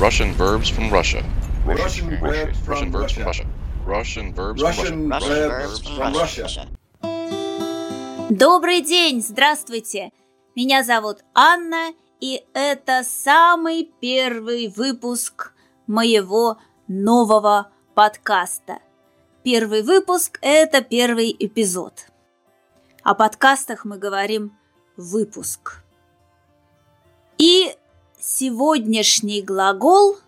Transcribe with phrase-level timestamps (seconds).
[0.00, 1.24] Russian verbs from Russia.
[1.66, 3.24] Russian verbs from Russian verbs from Russia.
[3.24, 3.46] Russia.
[3.84, 5.48] Russian verbs Russian from Russia.
[5.48, 6.68] verbs from Russia.
[8.30, 10.12] Добрый день, здравствуйте!
[10.54, 15.52] Меня зовут Анна, и это самый первый выпуск
[15.88, 18.78] моего нового подкаста.
[19.42, 22.06] Первый выпуск– это первый эпизод.
[23.02, 24.56] О подкастах мы говорим
[24.96, 25.82] «выпуск».
[28.30, 30.18] Сегодняшний глагол,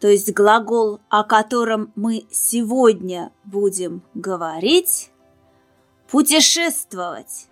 [0.00, 5.10] то есть глагол, о котором мы сегодня будем говорить–
[6.10, 7.46] путешествовать.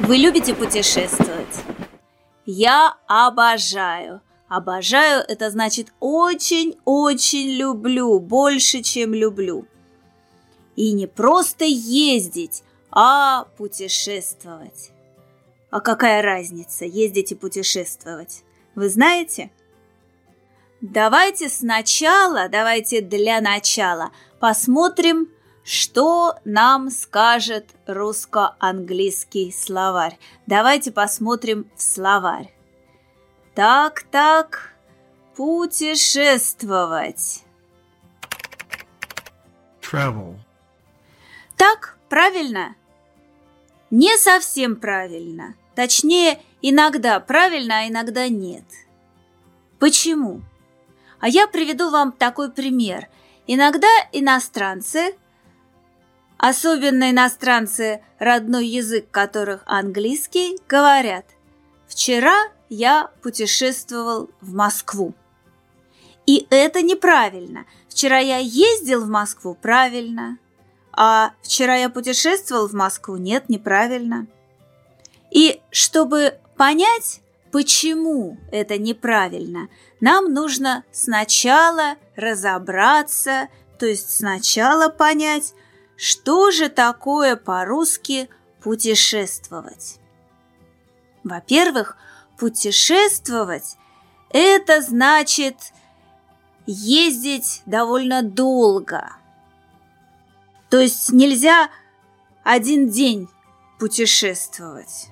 [0.00, 1.60] Вы любите путешествовать?
[2.46, 4.22] Я обожаю.
[4.48, 9.68] Обожаю– это значит очень-очень люблю, больше, чем люблю.
[10.74, 14.93] И не просто ездить, а путешествовать.
[15.74, 18.44] А какая разница, ездить и путешествовать?
[18.76, 19.50] Вы знаете?
[20.80, 25.28] Давайте сначала, давайте для начала посмотрим,
[25.64, 30.16] что нам скажет русско-английский словарь.
[30.46, 32.54] Давайте посмотрим в словарь.
[33.56, 34.74] Так, так,
[35.34, 37.42] путешествовать.
[39.82, 40.36] travel,
[41.56, 42.76] Так, правильно?
[43.90, 45.56] Не совсем правильно.
[45.74, 48.64] Точнее, иногда правильно, а иногда нет.
[49.78, 50.42] Почему?
[51.20, 53.08] А я приведу вам такой пример.
[53.46, 55.16] Иногда иностранцы,
[56.38, 61.26] особенно иностранцы, родной язык которых английский, говорят
[61.86, 62.34] «Вчера
[62.68, 65.14] я путешествовал в Москву».
[66.26, 67.66] И это неправильно.
[67.88, 70.38] Вчера я ездил в Москву, правильно.
[70.92, 74.26] А вчера я путешествовал в Москву, нет, неправильно.
[75.34, 79.68] И чтобы понять, почему это неправильно,
[80.00, 85.52] нам нужно сначала разобраться, то есть сначала понять,
[85.96, 88.30] что же такое по-русски
[88.62, 89.98] путешествовать.
[91.24, 91.96] Во-первых,
[92.38, 93.76] путешествовать–
[94.30, 95.56] это значит
[96.66, 99.16] ездить довольно долго.
[100.70, 101.70] То есть нельзя
[102.44, 103.28] один день
[103.80, 105.08] путешествовать.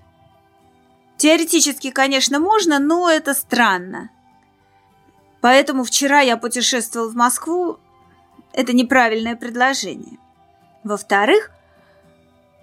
[1.23, 4.11] Теоретически, конечно, можно, но это странно.
[5.41, 7.79] Поэтому вчера я путешествовал в Москву.
[8.53, 10.19] Это неправильное предложение.
[10.83, 11.53] Во-вторых,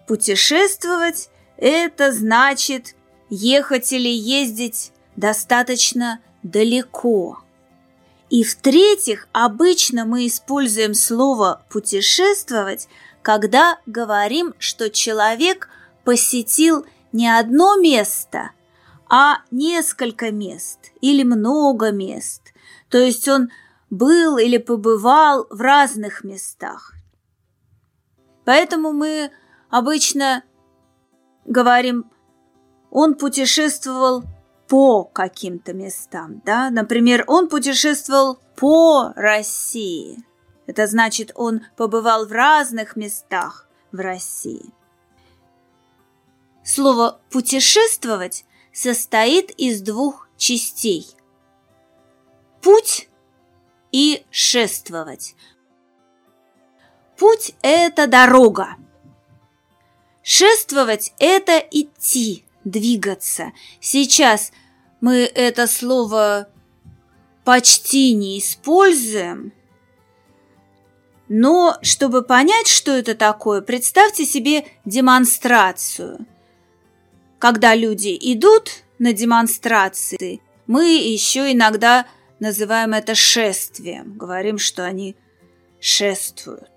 [0.10, 2.98] путешествовать– это значит
[3.30, 7.42] ехать или ездить достаточно далеко.
[8.30, 12.90] И в-третьих, обычно мы используем слово «путешествовать»,
[13.22, 15.70] когда говорим, что человек
[16.04, 18.52] посетил не одно место,
[19.10, 22.54] а несколько мест или много мест.
[22.90, 23.50] То есть он
[23.90, 26.94] был или побывал в разных местах.
[28.46, 29.32] Поэтому мы
[29.70, 30.44] обычно
[31.46, 32.10] говорим,
[32.92, 34.24] он путешествовал
[34.68, 36.70] по каким-то местам, да?
[36.70, 40.24] Например, он путешествовал по России.
[40.68, 44.72] Это значит, он побывал в разных местах в России.
[46.72, 51.08] Слово «путешествовать» состоит из двух частей.
[52.62, 53.10] Путь
[53.92, 55.34] и шествовать.
[57.18, 58.76] Путь– это дорога.
[60.22, 63.52] Шествовать– это идти, двигаться.
[63.82, 64.52] Сейчас
[65.02, 66.50] мы это слово
[67.46, 69.54] почти не используем,
[71.30, 76.28] но чтобы понять, что это такое, представьте себе демонстрацию.
[77.40, 82.06] Когда люди идут на демонстрации, мы еще иногда
[82.42, 85.16] называем это шествием, говорим, что они
[85.80, 86.70] шествуют.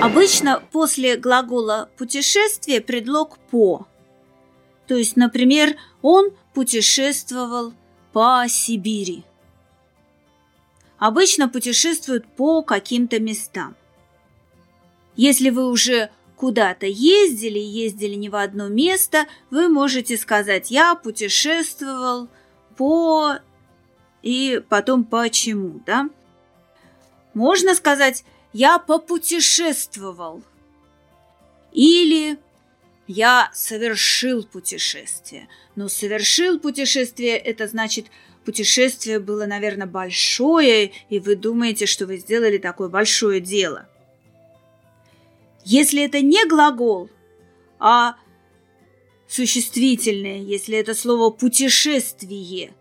[0.00, 3.86] Обычно после глагола «путешествие» предлог «по».
[4.86, 7.74] То есть, например, он путешествовал
[8.12, 9.24] по Сибири.
[10.98, 13.76] Обычно путешествуют по каким-то местам.
[15.14, 16.10] Если вы уже
[16.44, 22.28] куда-то ездили, ездили не в одно место, вы можете сказать «я путешествовал
[22.76, 23.36] по…»
[24.20, 26.10] и потом «почему», да?
[27.32, 30.42] Можно сказать «я попутешествовал»
[31.72, 32.36] или
[33.06, 35.48] «я совершил путешествие».
[35.76, 38.08] Но совершил путешествие– это значит,
[38.44, 43.88] путешествие было, наверное, большое, и вы думаете, что вы сделали такое большое дело.
[45.64, 47.08] Если это не глагол,
[47.78, 48.16] а
[49.26, 52.74] существительное, если это слово «путешествие»,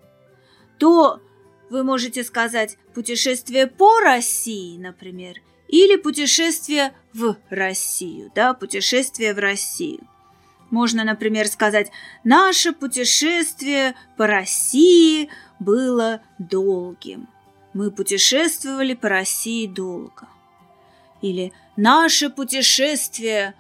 [0.78, 1.22] то
[1.70, 5.38] вы можете сказать «путешествие по России», например,
[5.70, 10.06] или «путешествие в Россию», да, «путешествие в Россию».
[10.70, 11.92] Можно, например, сказать
[12.24, 15.30] «Наше путешествие по России
[15.60, 17.30] было долгим».
[17.74, 20.28] Мы путешествовали по России долго.
[21.22, 23.56] Или «Наше путешествие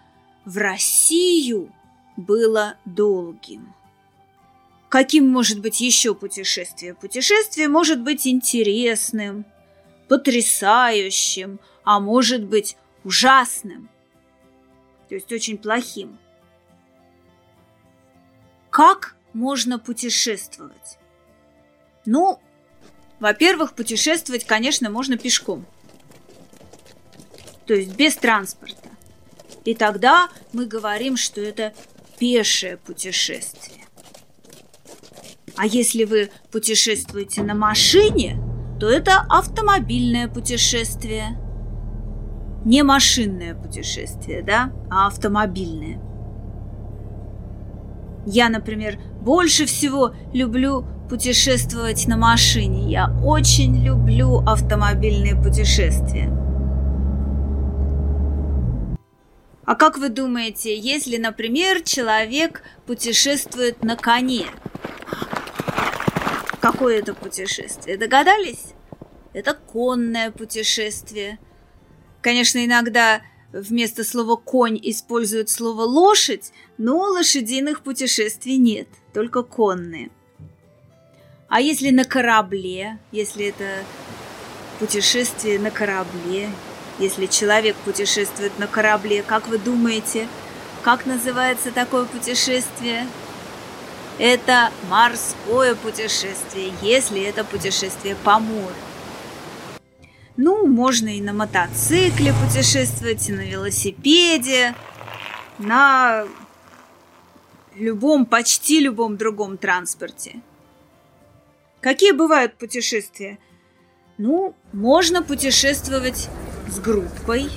[0.45, 1.73] в Россию
[2.15, 3.73] было долгим».
[4.89, 6.93] Каким может быть еще путешествие?
[6.93, 9.43] Путешествие может быть интересным,
[10.07, 13.89] потрясающим, а может быть ужасным,
[15.09, 16.19] то есть очень плохим.
[18.69, 20.97] Как можно путешествовать?
[22.05, 22.39] Ну,
[23.19, 25.65] во-первых, путешествовать, конечно, можно пешком.
[27.65, 28.89] То есть без транспорта.
[29.65, 31.73] И тогда мы говорим, что это
[32.19, 33.83] пешее путешествие.
[35.55, 38.37] А если вы путешествуете на машине,
[38.79, 41.37] то это автомобильное путешествие.
[42.65, 46.01] Не машинное путешествие, да, а автомобильное.
[48.25, 52.89] Я, например, больше всего люблю путешествовать на машине.
[52.89, 56.42] Я очень люблю автомобильные путешествия.
[59.65, 64.47] А как вы думаете, если, например, человек путешествует на коне?
[66.61, 67.97] Какое это путешествие?
[67.97, 68.73] Догадались?
[69.33, 71.39] Это конное путешествие.
[72.21, 73.21] Конечно, иногда
[73.53, 80.09] Вместо слова «конь» используют слово «лошадь», но лошадиных путешествий нет, только конные.
[81.49, 83.83] А если на корабле, если это
[84.79, 86.49] путешествие на корабле,
[86.99, 90.27] если человек путешествует на корабле, как вы думаете,
[90.83, 93.07] как называется такое путешествие?
[94.19, 98.75] Это морское путешествие, если это путешествие по морю.
[100.35, 104.75] Ну, можно и на мотоцикле путешествовать, и на велосипеде,
[105.59, 106.25] на
[107.75, 110.41] любом, почти любом другом транспорте.
[111.81, 113.39] Какие бывают путешествия?
[114.17, 116.29] Ну, можно путешествовать
[116.69, 117.49] с группой,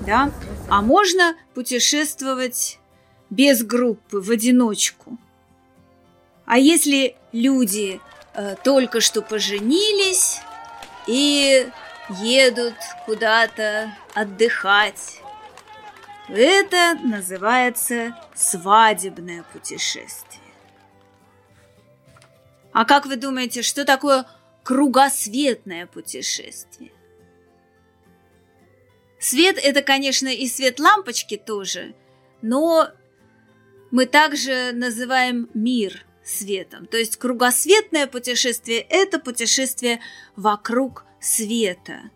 [0.00, 0.30] да,
[0.68, 2.78] а можно путешествовать
[3.30, 5.18] без группы, в одиночку.
[6.46, 8.00] А если люди
[8.34, 10.40] э, только что поженились
[11.06, 11.68] и
[12.08, 12.74] едут
[13.06, 15.20] куда-то отдыхать.
[16.28, 20.40] Это называется свадебное путешествие.
[22.72, 24.26] А как вы думаете, что такое
[24.62, 26.92] кругосветное путешествие?
[29.24, 31.94] Свет– это, конечно, и свет лампочки тоже,
[32.42, 32.90] но
[33.90, 36.84] мы также называем мир светом.
[36.84, 40.00] То есть кругосветное путешествие– это путешествие
[40.36, 42.10] вокруг света.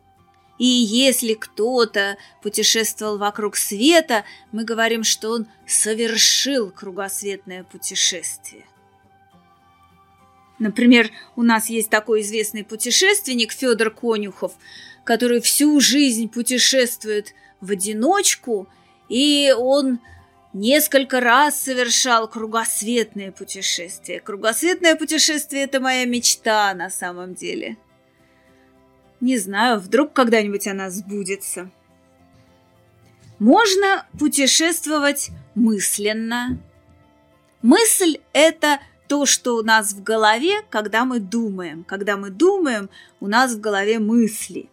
[0.58, 8.66] И если кто-то путешествовал вокруг света, мы говорим, что он совершил кругосветное путешествие.
[10.58, 14.52] Например, у нас есть такой известный путешественник Федор Конюхов,
[15.04, 18.68] который всю жизнь путешествует в одиночку,
[19.08, 20.00] и он
[20.52, 24.20] несколько раз совершал кругосветное путешествие.
[24.20, 27.76] Кругосветное путешествие– это моя мечта на самом деле–
[29.20, 31.70] не знаю, вдруг когда-нибудь она сбудется.
[33.38, 36.58] Можно путешествовать мысленно.
[37.62, 41.84] Мысль– это то, что у нас в голове, когда мы думаем.
[41.84, 44.68] Когда мы думаем, у нас в голове мысли.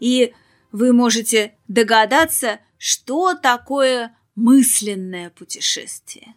[0.00, 0.32] И
[0.70, 6.34] вы можете догадаться, что такое мысленное путешествие.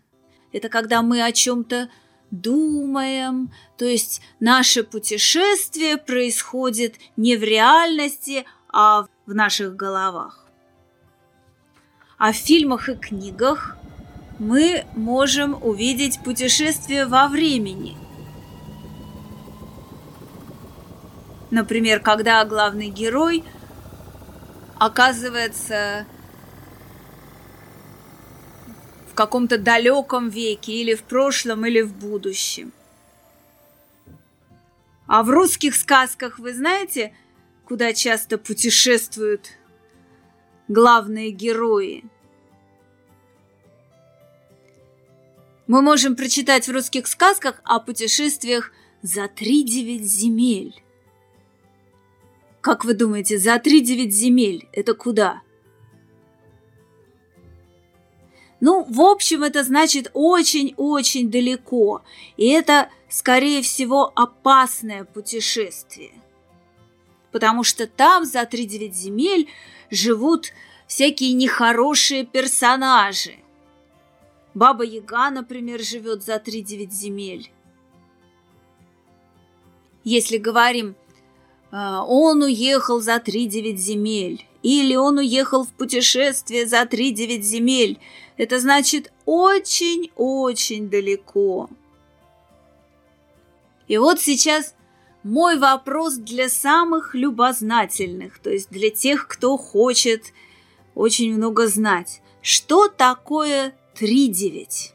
[0.52, 1.90] Это когда мы о чем-то
[2.32, 10.46] думаем, то есть наше путешествие происходит не в реальности, а в наших головах.
[12.18, 13.78] А в фильмах и книгах
[14.40, 17.98] мы можем увидеть путешествие во времени.
[21.52, 23.44] Например, когда главный герой
[24.78, 26.06] оказывается
[29.10, 32.74] в каком-то далеком веке, или в прошлом, или в будущем.
[35.08, 37.14] А в русских сказках вы знаете,
[37.66, 39.52] куда часто путешествуют
[40.68, 42.04] главные герои?
[45.68, 50.84] Мы можем прочитать в русских сказках о путешествиях за три девять земель.
[52.62, 55.42] Как вы думаете, за три девять земель это куда?
[58.60, 62.04] Ну, в общем, это значит очень-очень далеко.
[62.38, 66.14] И это, скорее всего, опасное путешествие.
[67.32, 69.50] Потому что там, за три девять земель,
[69.90, 70.54] живут
[70.88, 73.40] всякие нехорошие персонажи.
[74.56, 77.52] Баба Яга, например, живет за три девять земель.
[80.06, 80.96] Если говорим,
[81.72, 87.44] «А, он уехал за три девять земель, или он уехал в путешествие за три девять
[87.44, 88.00] земель,
[88.38, 91.70] это значит очень-очень далеко.
[93.90, 94.74] И вот сейчас
[95.24, 100.32] мой вопрос для самых любознательных, то есть для тех, кто хочет
[100.94, 102.22] очень много знать.
[102.42, 104.94] Что такое три девять?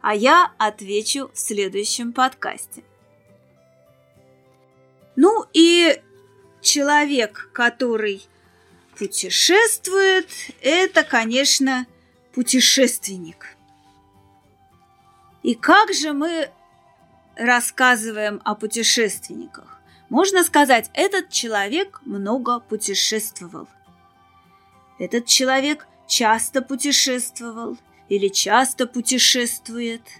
[0.00, 2.82] А я отвечу в следующем подкасте.
[5.16, 6.00] Ну и
[6.60, 8.22] человек, который
[8.96, 10.28] путешествует,
[10.60, 11.86] это, конечно,
[12.32, 13.56] путешественник.
[15.42, 16.50] И как же мы
[17.36, 19.80] рассказываем о путешественниках?
[20.08, 23.66] Можно сказать, этот человек много путешествовал.
[24.98, 27.76] Этот человек часто путешествовал
[28.08, 30.02] или часто путешествует–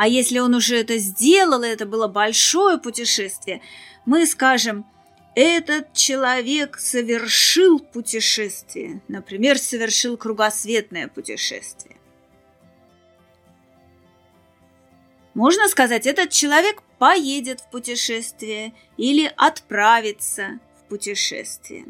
[0.00, 3.60] а если он уже это сделал, и это было большое путешествие,
[4.06, 4.86] мы скажем,
[5.34, 11.98] этот человек совершил путешествие, например, совершил кругосветное путешествие.
[15.34, 21.84] Можно сказать, этот человек поедет в путешествие или отправится в путешествие.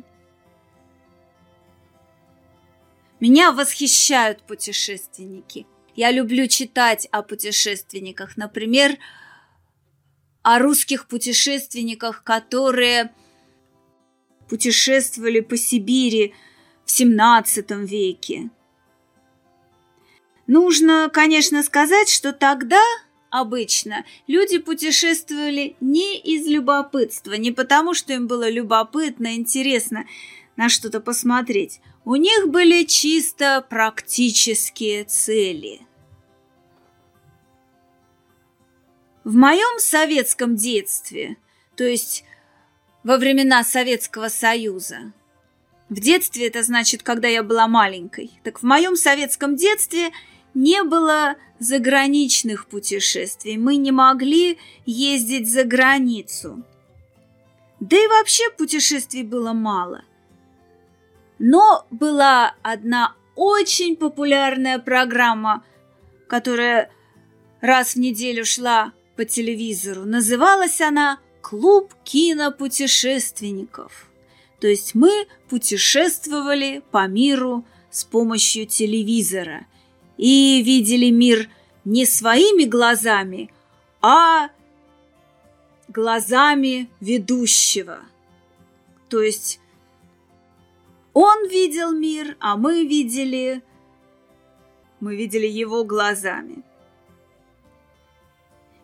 [3.20, 5.66] Меня восхищают путешественники–
[6.00, 8.96] я люблю читать о путешественниках, например,
[10.42, 13.12] о русских путешественниках, которые
[14.48, 16.32] путешествовали по Сибири
[16.86, 18.50] в XVII веке.
[20.46, 22.80] Нужно, конечно, сказать, что тогда
[23.28, 30.06] обычно люди путешествовали не из любопытства, не потому, что им было любопытно, интересно
[30.56, 35.80] на что-то посмотреть, у них были чисто практические цели.
[39.24, 41.36] В моем советском детстве,
[41.76, 42.24] то есть
[43.04, 45.12] во времена Советского Союза,
[45.88, 50.10] в детстве это значит, когда я была маленькой, так в моем советском детстве
[50.54, 56.64] не было заграничных путешествий, мы не могли ездить за границу.
[57.80, 60.04] Да и вообще путешествий было мало.
[61.40, 65.64] Но была одна очень популярная программа,
[66.28, 66.92] которая
[67.62, 70.04] раз в неделю шла по телевизору.
[70.04, 74.10] Называлась она «Клуб кинопутешественников».
[74.60, 79.64] То есть мы путешествовали по миру с помощью телевизора
[80.18, 81.48] и видели мир
[81.86, 83.50] не своими глазами,
[84.02, 84.50] а
[85.88, 88.00] глазами ведущего.
[89.08, 89.58] То есть
[91.12, 93.62] он видел мир, а мы видели...
[95.00, 96.62] Мы видели его глазами.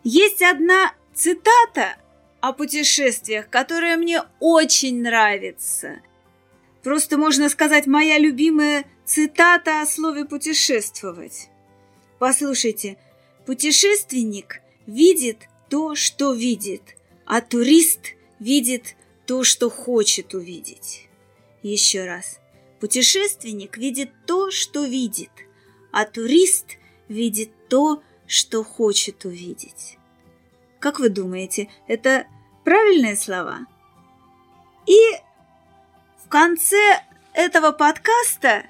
[0.03, 1.97] Есть одна цитата
[2.41, 6.01] о путешествиях, которая мне очень нравится.
[6.81, 11.49] Просто можно сказать, моя любимая цитата о слове «путешествовать».
[12.19, 12.97] Послушайте,
[13.45, 16.81] путешественник видит то, что видит,
[17.25, 21.06] а турист видит то, что хочет увидеть.
[21.63, 22.39] Еще раз.
[22.79, 25.31] Путешественник видит то, что видит,
[25.91, 29.97] а турист видит то, что хочет увидеть.
[30.79, 32.27] Как вы думаете, это
[32.63, 33.59] правильные слова?
[34.85, 34.99] И
[36.23, 38.65] в конце этого подкаста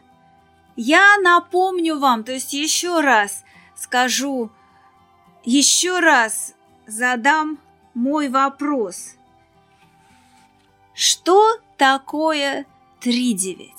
[0.75, 3.43] я напомню вам, то есть еще раз
[3.75, 4.51] скажу,
[5.43, 6.53] еще раз
[6.85, 7.59] задам
[7.93, 9.15] мой вопрос.
[10.93, 12.65] Что такое
[13.01, 13.69] 3-9.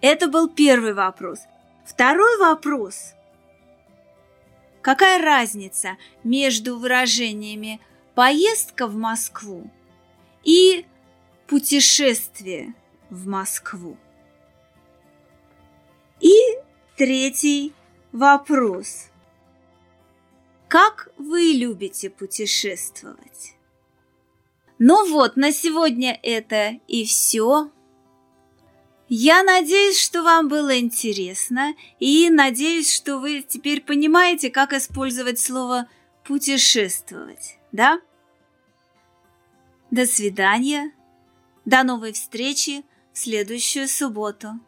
[0.00, 1.40] Это был первый вопрос.
[1.84, 3.14] Второй вопрос.
[4.82, 7.80] Какая разница между выражениями
[8.14, 9.70] «поездка в Москву»
[10.42, 10.86] и
[11.46, 12.74] «путешествие
[13.08, 13.96] в Москву»?
[16.20, 16.32] И
[16.96, 17.72] третий
[18.10, 19.08] вопрос.
[20.68, 23.54] Как вы любите путешествовать?
[24.78, 27.70] Ну вот, на сегодня это и все.
[29.08, 35.86] Я надеюсь, что вам было интересно, и надеюсь, что вы теперь понимаете, как использовать слово
[36.24, 38.00] «путешествовать», да?
[39.90, 40.92] До свидания,
[41.66, 44.58] до новой встречи в следующую субботу.